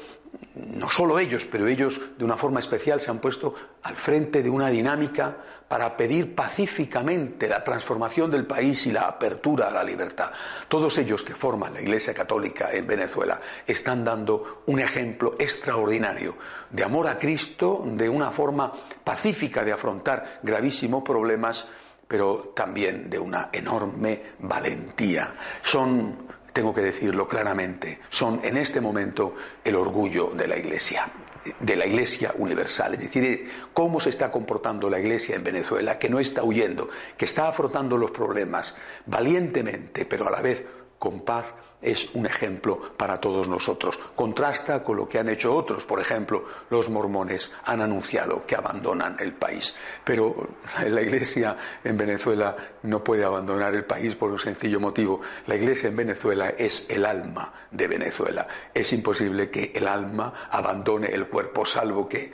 no 0.55 0.91
solo 0.91 1.19
ellos, 1.19 1.45
pero 1.45 1.67
ellos 1.67 2.01
de 2.19 2.25
una 2.25 2.37
forma 2.37 2.61
especial 2.61 3.01
se 3.01 3.11
han 3.11 3.19
puesto 3.19 3.55
al 3.83 3.97
frente 3.97 4.43
de 4.43 4.51
una 4.51 4.69
dinámica 4.69 5.37
para 5.69 5.97
pedir 5.97 6.35
pacíficamente 6.35 7.49
la 7.49 7.65
transformación 7.65 8.31
del 8.31 8.47
país 8.47 8.87
y 8.87 8.93
la 8.93 9.03
apertura 9.03 9.69
a 9.69 9.71
la 9.71 9.83
libertad. 9.83 10.31
Todos 10.69 10.99
ellos 10.99 11.23
que 11.23 11.35
forman 11.35 11.73
la 11.73 11.81
Iglesia 11.81 12.13
Católica 12.13 12.71
en 12.73 12.87
Venezuela 12.87 13.41
están 13.67 14.05
dando 14.05 14.63
un 14.67 14.81
ejemplo 14.81 15.37
extraordinario 15.39 16.37
de 16.71 16.85
amor 16.85 17.09
a 17.09 17.19
Cristo, 17.19 17.83
de 17.87 18.09
una 18.09 18.31
forma 18.31 18.73
pacífica 19.03 19.65
de 19.65 19.73
afrontar 19.73 20.41
gravísimos 20.43 21.03
problemas 21.03 21.67
pero 22.13 22.53
también 22.55 23.09
de 23.09 23.19
una 23.19 23.49
enorme 23.51 24.23
valentía. 24.41 25.35
Son 25.63 26.29
tengo 26.53 26.75
que 26.75 26.83
decirlo 26.83 27.27
claramente, 27.27 28.01
son 28.11 28.41
en 28.45 28.57
este 28.57 28.81
momento 28.81 29.35
el 29.65 29.75
orgullo 29.75 30.29
de 30.29 30.47
la 30.47 30.57
Iglesia, 30.57 31.11
de 31.59 31.77
la 31.77 31.87
Iglesia 31.87 32.35
universal. 32.37 32.95
Es 32.95 33.01
decir, 33.01 33.51
cómo 33.73 34.01
se 34.01 34.11
está 34.11 34.31
comportando 34.31 34.91
la 34.91 35.01
Iglesia 35.01 35.37
en 35.37 35.45
Venezuela, 35.45 35.99
que 35.99 36.09
no 36.09 36.19
está 36.19 36.43
huyendo, 36.45 36.89
que 37.17 37.25
está 37.25 37.49
afrontando 37.49 37.97
los 37.97 38.11
problemas 38.11 38.75
valientemente, 39.07 40.05
pero 40.05 40.29
a 40.29 40.31
la 40.31 40.43
vez 40.43 40.65
con 40.99 41.21
paz 41.21 41.47
es 41.83 42.09
un 42.15 42.27
ejemplo 42.27 42.81
para 42.97 43.21
todos 43.21 43.49
nosotros. 43.49 43.99
Contrasta 44.15 44.83
con 44.83 44.97
lo 44.97 45.09
que 45.09 45.19
han 45.19 45.29
hecho 45.29 45.55
otros. 45.55 45.85
Por 45.85 46.01
ejemplo, 46.01 46.45
los 46.71 46.89
mormones 46.89 47.51
han 47.65 47.83
anunciado 47.83 48.47
que 48.47 48.55
abandonan 48.55 49.17
el 49.19 49.35
país. 49.35 49.75
Pero 50.05 50.49
la 50.87 51.03
Iglesia 51.03 51.57
en 51.83 51.99
Venezuela 51.99 52.57
no 52.85 53.03
puede 53.03 53.25
abandonar 53.25 53.75
el 53.75 53.85
país 53.85 54.15
por 54.15 54.31
un 54.31 54.39
sencillo 54.39 54.81
motivo. 54.81 55.21
La 55.47 55.57
Iglesia 55.57 55.89
en 55.89 55.97
Venezuela 55.97 56.51
es 56.51 56.87
el 56.89 57.05
alma 57.05 57.53
de 57.71 57.89
Venezuela. 57.89 58.47
Es 58.73 58.93
imposible 58.93 59.51
que 59.51 59.73
el 59.75 59.89
alma 59.89 60.49
abandone 60.51 61.09
el 61.09 61.27
cuerpo, 61.27 61.67
salvo 61.67 62.09
que 62.09 62.33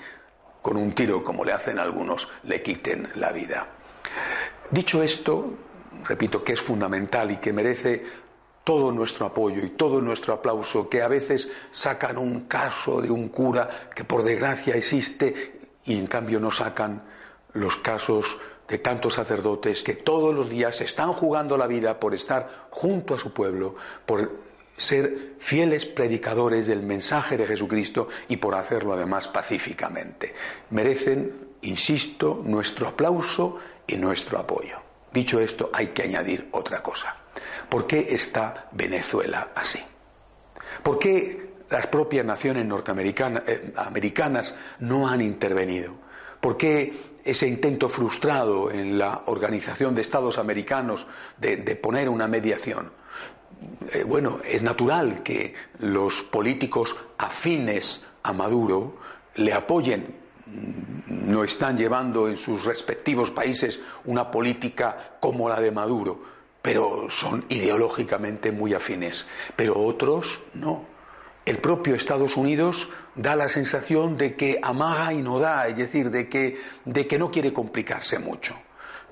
con 0.61 0.77
un 0.77 0.93
tiro, 0.93 1.25
como 1.25 1.45
le 1.45 1.53
hacen 1.53 1.79
algunos, 1.79 2.29
le 2.45 2.63
quiten 2.63 3.09
la 3.15 3.33
vida. 3.33 3.67
Dicho 4.71 5.03
esto, 5.03 5.55
repito 6.05 6.45
que 6.45 6.53
es 6.53 6.61
fundamental 6.61 7.31
y 7.31 7.37
que 7.39 7.53
merece 7.53 8.05
todo 8.69 8.93
nuestro 8.93 9.25
apoyo 9.25 9.65
y 9.65 9.71
todo 9.71 10.03
nuestro 10.03 10.35
aplauso, 10.35 10.91
que 10.91 11.01
a 11.01 11.09
veces 11.09 11.49
sacan 11.73 12.19
un 12.19 12.41
caso 12.41 13.01
de 13.01 13.11
un 13.11 13.31
cura 13.31 13.89
que 13.95 14.05
por 14.05 14.23
desgracia 14.23 14.75
existe 14.75 15.71
y 15.87 15.97
en 15.97 16.07
cambio 16.07 16.39
no 16.39 16.51
sacan 16.51 17.03
los 17.55 17.77
casos 17.77 18.37
de 18.69 18.77
tantos 18.77 19.15
sacerdotes 19.15 19.83
que 19.83 19.95
todos 19.95 20.35
los 20.35 20.51
días 20.51 20.83
están 20.83 21.15
jugando 21.15 21.57
la 21.57 21.67
vida 21.67 21.99
por 21.99 22.15
estar 22.15 22.67
junto 22.69 23.15
a 23.15 23.19
su 23.19 23.33
pueblo, 23.33 23.75
por 24.05 24.37
ser 24.77 25.37
fieles 25.39 25.87
predicadores 25.87 26.67
del 26.67 26.83
mensaje 26.83 27.39
de 27.39 27.47
Jesucristo 27.47 28.09
y 28.29 28.37
por 28.37 28.55
hacerlo 28.55 28.93
además 28.93 29.29
pacíficamente. 29.29 30.35
Merecen, 30.73 31.55
insisto, 31.63 32.43
nuestro 32.45 32.89
aplauso 32.89 33.57
y 33.87 33.97
nuestro 33.97 34.39
apoyo. 34.39 34.77
Dicho 35.11 35.41
esto, 35.41 35.71
hay 35.73 35.87
que 35.87 36.03
añadir 36.03 36.51
otra 36.53 36.83
cosa. 36.83 37.17
¿Por 37.69 37.87
qué 37.87 38.07
está 38.11 38.69
Venezuela 38.73 39.51
así? 39.55 39.81
¿Por 40.83 40.99
qué 40.99 41.49
las 41.71 41.87
propias 41.89 42.25
naciones 42.25 42.65
norteamericanas 42.65 43.43
eh, 43.47 44.55
no 44.81 45.09
han 45.09 45.21
intervenido? 45.21 45.95
¿Por 46.41 46.57
qué 46.57 47.19
ese 47.25 47.47
intento 47.47 47.89
frustrado 47.89 48.71
en 48.71 48.97
la 48.99 49.23
Organización 49.27 49.95
de 49.95 50.03
Estados 50.03 50.39
Americanos 50.39 51.07
de, 51.37 51.59
poner 51.77 52.09
una 52.09 52.27
mediación? 52.27 52.91
Eh, 53.93 54.05
bueno, 54.05 54.41
es 54.45 54.63
natural 54.63 55.23
que 55.23 55.53
los 55.81 56.23
políticos 56.23 56.97
afines 57.19 58.05
a 58.23 58.33
Maduro 58.33 58.97
le 59.35 59.53
apoyen. 59.53 60.17
No 61.09 61.45
están 61.45 61.77
llevando 61.77 62.29
en 62.29 62.39
sus 62.39 62.65
respectivos 62.65 63.31
países 63.31 63.79
una 64.07 64.31
política 64.31 65.17
como 65.21 65.51
la 65.51 65.61
de 65.61 65.71
Maduro 65.71 66.38
pero 66.69 67.09
son 67.09 67.47
ideológicamente 67.49 68.53
muy 68.53 68.75
afines, 68.75 69.25
pero 69.57 69.79
otros 69.79 70.39
no. 70.53 70.85
El 71.47 71.57
propio 71.57 71.95
Estados 71.95 72.37
Unidos 72.37 72.91
da 73.15 73.37
la 73.37 73.49
sensación 73.49 74.19
de 74.19 74.35
que 74.35 74.61
amaga 74.63 75.15
y 75.15 75.23
no 75.23 75.39
da, 75.39 75.67
es 75.67 75.79
decir, 75.79 76.11
de 76.11 76.29
que, 76.29 76.61
de 76.85 77.07
que 77.07 77.19
no 77.19 77.31
quiere 77.31 77.55
complicarse 77.55 78.19
mucho. 78.19 78.55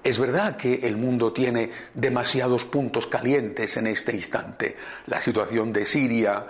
Es 0.04 0.18
verdad 0.18 0.58
que 0.58 0.86
el 0.86 0.98
mundo 0.98 1.32
tiene 1.32 1.70
demasiados 1.94 2.66
puntos 2.66 3.06
calientes 3.06 3.78
en 3.78 3.86
este 3.86 4.14
instante. 4.14 4.76
La 5.06 5.22
situación 5.22 5.72
de 5.72 5.86
Siria, 5.86 6.48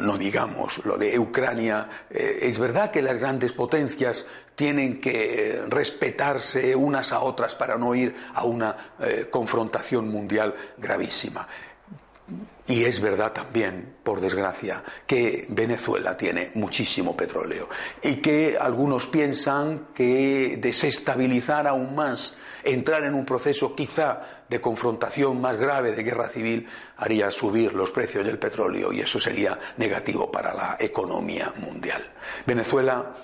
no 0.00 0.18
digamos 0.18 0.84
lo 0.84 0.96
de 0.96 1.18
Ucrania, 1.18 1.88
eh, 2.10 2.40
es 2.42 2.58
verdad 2.58 2.90
que 2.90 3.02
las 3.02 3.18
grandes 3.18 3.52
potencias 3.52 4.26
tienen 4.54 5.00
que 5.00 5.62
respetarse 5.68 6.76
unas 6.76 7.12
a 7.12 7.20
otras 7.20 7.54
para 7.54 7.78
no 7.78 7.94
ir 7.94 8.14
a 8.34 8.44
una 8.44 8.94
eh, 9.00 9.28
confrontación 9.30 10.08
mundial 10.08 10.54
gravísima. 10.76 11.48
Y 12.68 12.84
es 12.84 13.00
verdad 13.00 13.32
también, 13.32 13.96
por 14.04 14.20
desgracia, 14.20 14.84
que 15.06 15.46
Venezuela 15.48 16.16
tiene 16.16 16.52
muchísimo 16.54 17.16
petróleo 17.16 17.68
y 18.02 18.16
que 18.16 18.56
algunos 18.58 19.06
piensan 19.06 19.88
que 19.94 20.58
desestabilizar 20.60 21.66
aún 21.66 21.94
más, 21.94 22.36
entrar 22.62 23.02
en 23.04 23.14
un 23.14 23.26
proceso 23.26 23.74
quizá 23.74 24.31
de 24.52 24.60
confrontación 24.60 25.40
más 25.40 25.56
grave 25.56 25.92
de 25.92 26.02
guerra 26.02 26.28
civil, 26.28 26.68
haría 26.98 27.30
subir 27.30 27.72
los 27.72 27.90
precios 27.90 28.22
del 28.22 28.38
petróleo 28.38 28.92
y 28.92 29.00
eso 29.00 29.18
sería 29.18 29.58
negativo 29.78 30.30
para 30.30 30.52
la 30.52 30.76
economía 30.78 31.54
mundial. 31.56 32.12
Venezuela 32.44 33.16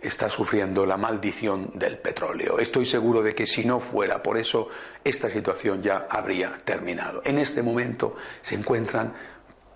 está 0.00 0.30
sufriendo 0.30 0.86
la 0.86 0.96
maldición 0.96 1.72
del 1.74 1.98
petróleo. 1.98 2.60
Estoy 2.60 2.86
seguro 2.86 3.22
de 3.22 3.34
que 3.34 3.44
si 3.44 3.64
no 3.64 3.80
fuera 3.80 4.22
por 4.22 4.38
eso, 4.38 4.68
esta 5.02 5.28
situación 5.28 5.82
ya 5.82 6.06
habría 6.08 6.52
terminado. 6.64 7.22
En 7.24 7.38
este 7.38 7.60
momento 7.60 8.14
se 8.42 8.54
encuentran 8.54 9.12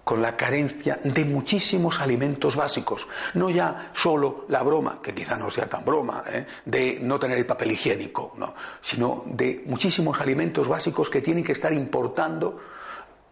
con 0.04 0.20
la 0.20 0.36
carencia 0.36 0.98
de 1.02 1.24
muchísimos 1.24 2.00
alimentos 2.00 2.56
básicos. 2.56 3.06
No 3.34 3.50
ya 3.50 3.90
solo 3.94 4.46
la 4.48 4.62
broma, 4.62 5.00
que 5.02 5.14
quizá 5.14 5.36
no 5.36 5.50
sea 5.50 5.66
tan 5.66 5.84
broma, 5.84 6.24
¿eh? 6.28 6.46
de 6.64 6.98
no 7.00 7.18
tener 7.18 7.38
el 7.38 7.46
papel 7.46 7.72
higiénico, 7.72 8.34
no, 8.36 8.54
sino 8.80 9.22
de 9.26 9.62
muchísimos 9.66 10.20
alimentos 10.20 10.68
básicos 10.68 11.08
que 11.08 11.20
tienen 11.20 11.44
que 11.44 11.52
estar 11.52 11.72
importando 11.72 12.58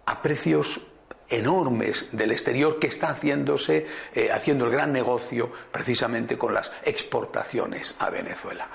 a 0.06 0.22
precios 0.22 0.80
enormes 1.28 2.06
del 2.12 2.32
exterior 2.32 2.78
que 2.78 2.88
está 2.88 3.10
haciéndose, 3.10 3.86
eh, 4.14 4.30
haciendo 4.32 4.64
el 4.64 4.72
gran 4.72 4.92
negocio 4.92 5.50
precisamente 5.70 6.36
con 6.36 6.52
las 6.52 6.72
exportaciones 6.84 7.94
a 7.98 8.10
Venezuela. 8.10 8.68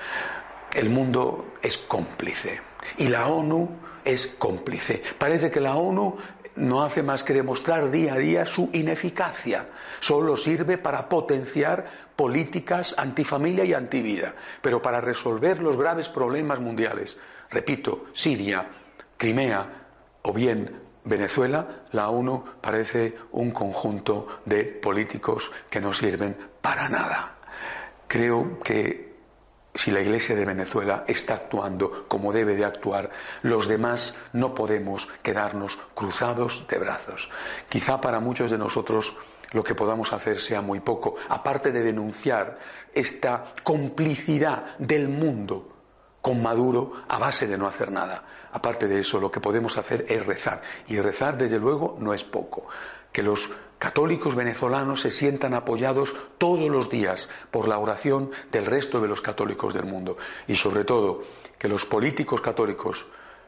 El 0.74 0.90
mundo 0.90 1.54
es 1.62 1.78
cómplice 1.78 2.62
y 2.98 3.08
la 3.08 3.28
ONU 3.28 3.70
es 4.04 4.28
cómplice. 4.28 5.02
Parece 5.18 5.52
que 5.52 5.60
la 5.60 5.76
ONU 5.76 6.18
no 6.56 6.84
hace 6.84 7.04
más 7.04 7.24
que 7.24 7.34
demostrar 7.34 7.92
día 7.92 8.14
a 8.14 8.18
día 8.18 8.46
su 8.46 8.70
ineficacia. 8.74 9.68
Solo 10.00 10.38
sirve 10.38 10.78
para 10.78 11.10
potenciar 11.10 11.86
políticas 12.16 12.96
antifamilia 12.98 13.66
y 13.66 13.74
antivida. 13.74 14.36
Pero 14.62 14.82
para 14.82 15.02
resolver 15.02 15.62
los 15.62 15.78
graves 15.78 16.10
problemas 16.10 16.60
mundiales, 16.60 17.18
repito, 17.50 18.06
Siria, 18.14 18.68
Crimea 19.18 19.66
o 20.22 20.34
bien 20.34 20.82
Venezuela, 21.04 21.84
la 21.92 22.10
ONU 22.10 22.44
parece 22.62 23.16
un 23.34 23.52
conjunto 23.52 24.40
de 24.46 24.64
políticos 24.64 25.52
que 25.70 25.80
no 25.80 25.94
sirven 25.94 26.36
para 26.62 26.90
nada. 26.90 27.36
Creo 28.08 28.60
que 28.60 29.15
si 29.76 29.92
la 29.92 30.02
Iglesia 30.02 30.36
de 30.36 30.46
Venezuela 30.46 31.04
está 31.08 31.36
actuando 31.36 32.06
como 32.08 32.32
debe 32.32 32.56
de 32.56 32.66
actuar, 32.66 33.12
los 33.42 33.68
demás 33.68 34.16
no 34.34 34.56
podemos 34.56 35.08
quedarnos 35.22 35.78
cruzados 35.94 36.66
de 36.70 36.78
brazos. 36.78 37.30
Quizá 37.70 38.00
para 38.00 38.20
muchos 38.20 38.52
de 38.52 38.58
nosotros 38.58 39.16
lo 39.52 39.64
que 39.64 39.76
podamos 39.76 40.12
hacer 40.14 40.40
sea 40.40 40.62
muy 40.62 40.80
poco, 40.80 41.16
aparte 41.30 41.72
de 41.72 41.84
denunciar 41.84 42.58
esta 42.94 43.54
complicidad 43.64 44.78
del 44.80 45.08
mundo 45.08 45.76
con 46.22 46.42
Maduro 46.42 47.04
a 47.08 47.20
base 47.20 47.46
de 47.46 47.58
no 47.58 47.68
hacer 47.68 47.92
nada. 47.92 48.24
Aparte 48.52 48.88
de 48.88 49.02
eso, 49.02 49.20
lo 49.20 49.30
que 49.30 49.40
podemos 49.40 49.78
hacer 49.78 50.06
es 50.10 50.26
rezar. 50.26 50.62
Y 50.88 51.00
rezar, 51.00 51.38
desde 51.38 51.60
luego, 51.60 51.98
no 52.00 52.14
es 52.14 52.24
poco. 52.24 52.68
Que 53.12 53.22
los 53.22 53.50
católicos 53.80 54.36
venezolanos 54.36 55.02
se 55.02 55.12
sientan 55.12 55.54
apoyados 55.54 56.16
todos 56.38 56.70
los 56.70 56.90
días 56.90 57.30
por 57.52 57.68
la 57.68 57.78
oración 57.78 58.32
del 58.52 58.66
resto 58.66 59.02
de 59.02 59.08
los 59.08 59.22
católicos 59.22 59.74
del 59.74 59.86
mundo. 59.86 60.18
Y 60.48 60.56
sobre 60.56 60.84
todo, 60.84 61.24
que 61.58 61.68
los 61.68 61.86
políticos 61.86 62.42
católicos, 62.42 63.06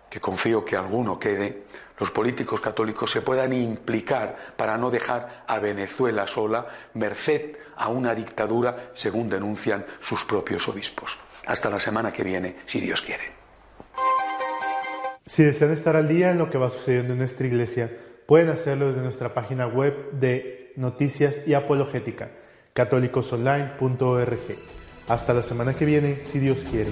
que 0.09 0.19
confío 0.19 0.63
que 0.63 0.75
alguno 0.75 1.19
quede, 1.19 1.63
los 1.99 2.11
políticos 2.11 2.61
católicos 2.61 3.09
se 3.11 3.21
puedan 3.21 3.53
implicar 3.53 4.53
para 4.55 4.77
no 4.77 4.91
dejar 4.91 5.43
a 5.47 5.59
Venezuela 5.59 6.27
sola, 6.27 6.67
merced 6.93 7.57
a 7.75 7.89
una 7.89 8.13
dictadura, 8.13 8.91
según 8.93 9.29
denuncian 9.29 9.85
sus 9.99 10.23
propios 10.25 10.67
obispos. 10.67 11.17
Hasta 11.45 11.69
la 11.69 11.79
semana 11.79 12.11
que 12.11 12.23
viene, 12.23 12.57
si 12.65 12.79
Dios 12.79 13.01
quiere. 13.01 13.31
Si 15.25 15.43
desean 15.43 15.71
estar 15.71 15.95
al 15.95 16.07
día 16.07 16.31
en 16.31 16.37
lo 16.37 16.49
que 16.49 16.57
va 16.57 16.69
sucediendo 16.69 17.13
en 17.13 17.19
nuestra 17.19 17.47
iglesia, 17.47 17.91
pueden 18.27 18.49
hacerlo 18.49 18.87
desde 18.87 19.01
nuestra 19.01 19.33
página 19.33 19.65
web 19.65 20.11
de 20.11 20.73
Noticias 20.75 21.41
y 21.47 21.55
Apologética, 21.55 22.29
católicosonline.org. 22.73 24.57
Hasta 25.07 25.33
la 25.33 25.41
semana 25.41 25.73
que 25.73 25.85
viene, 25.85 26.15
si 26.17 26.37
Dios 26.37 26.63
quiere. 26.69 26.91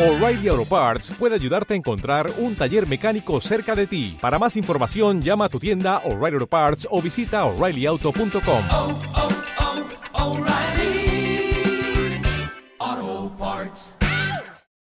O'Reilly 0.00 0.48
Auto 0.48 0.64
Parts 0.64 1.12
puede 1.12 1.36
ayudarte 1.36 1.72
a 1.72 1.76
encontrar 1.76 2.30
un 2.38 2.56
taller 2.56 2.88
mecánico 2.88 3.40
cerca 3.40 3.76
de 3.76 3.86
ti. 3.86 4.18
Para 4.20 4.40
más 4.40 4.56
información, 4.56 5.22
llama 5.22 5.44
a 5.44 5.48
tu 5.48 5.60
tienda 5.60 5.98
O'Reilly 6.04 6.34
Auto 6.34 6.48
Parts 6.48 6.88
o 6.90 7.00
visita 7.00 7.44
oreillyauto.com. 7.44 9.33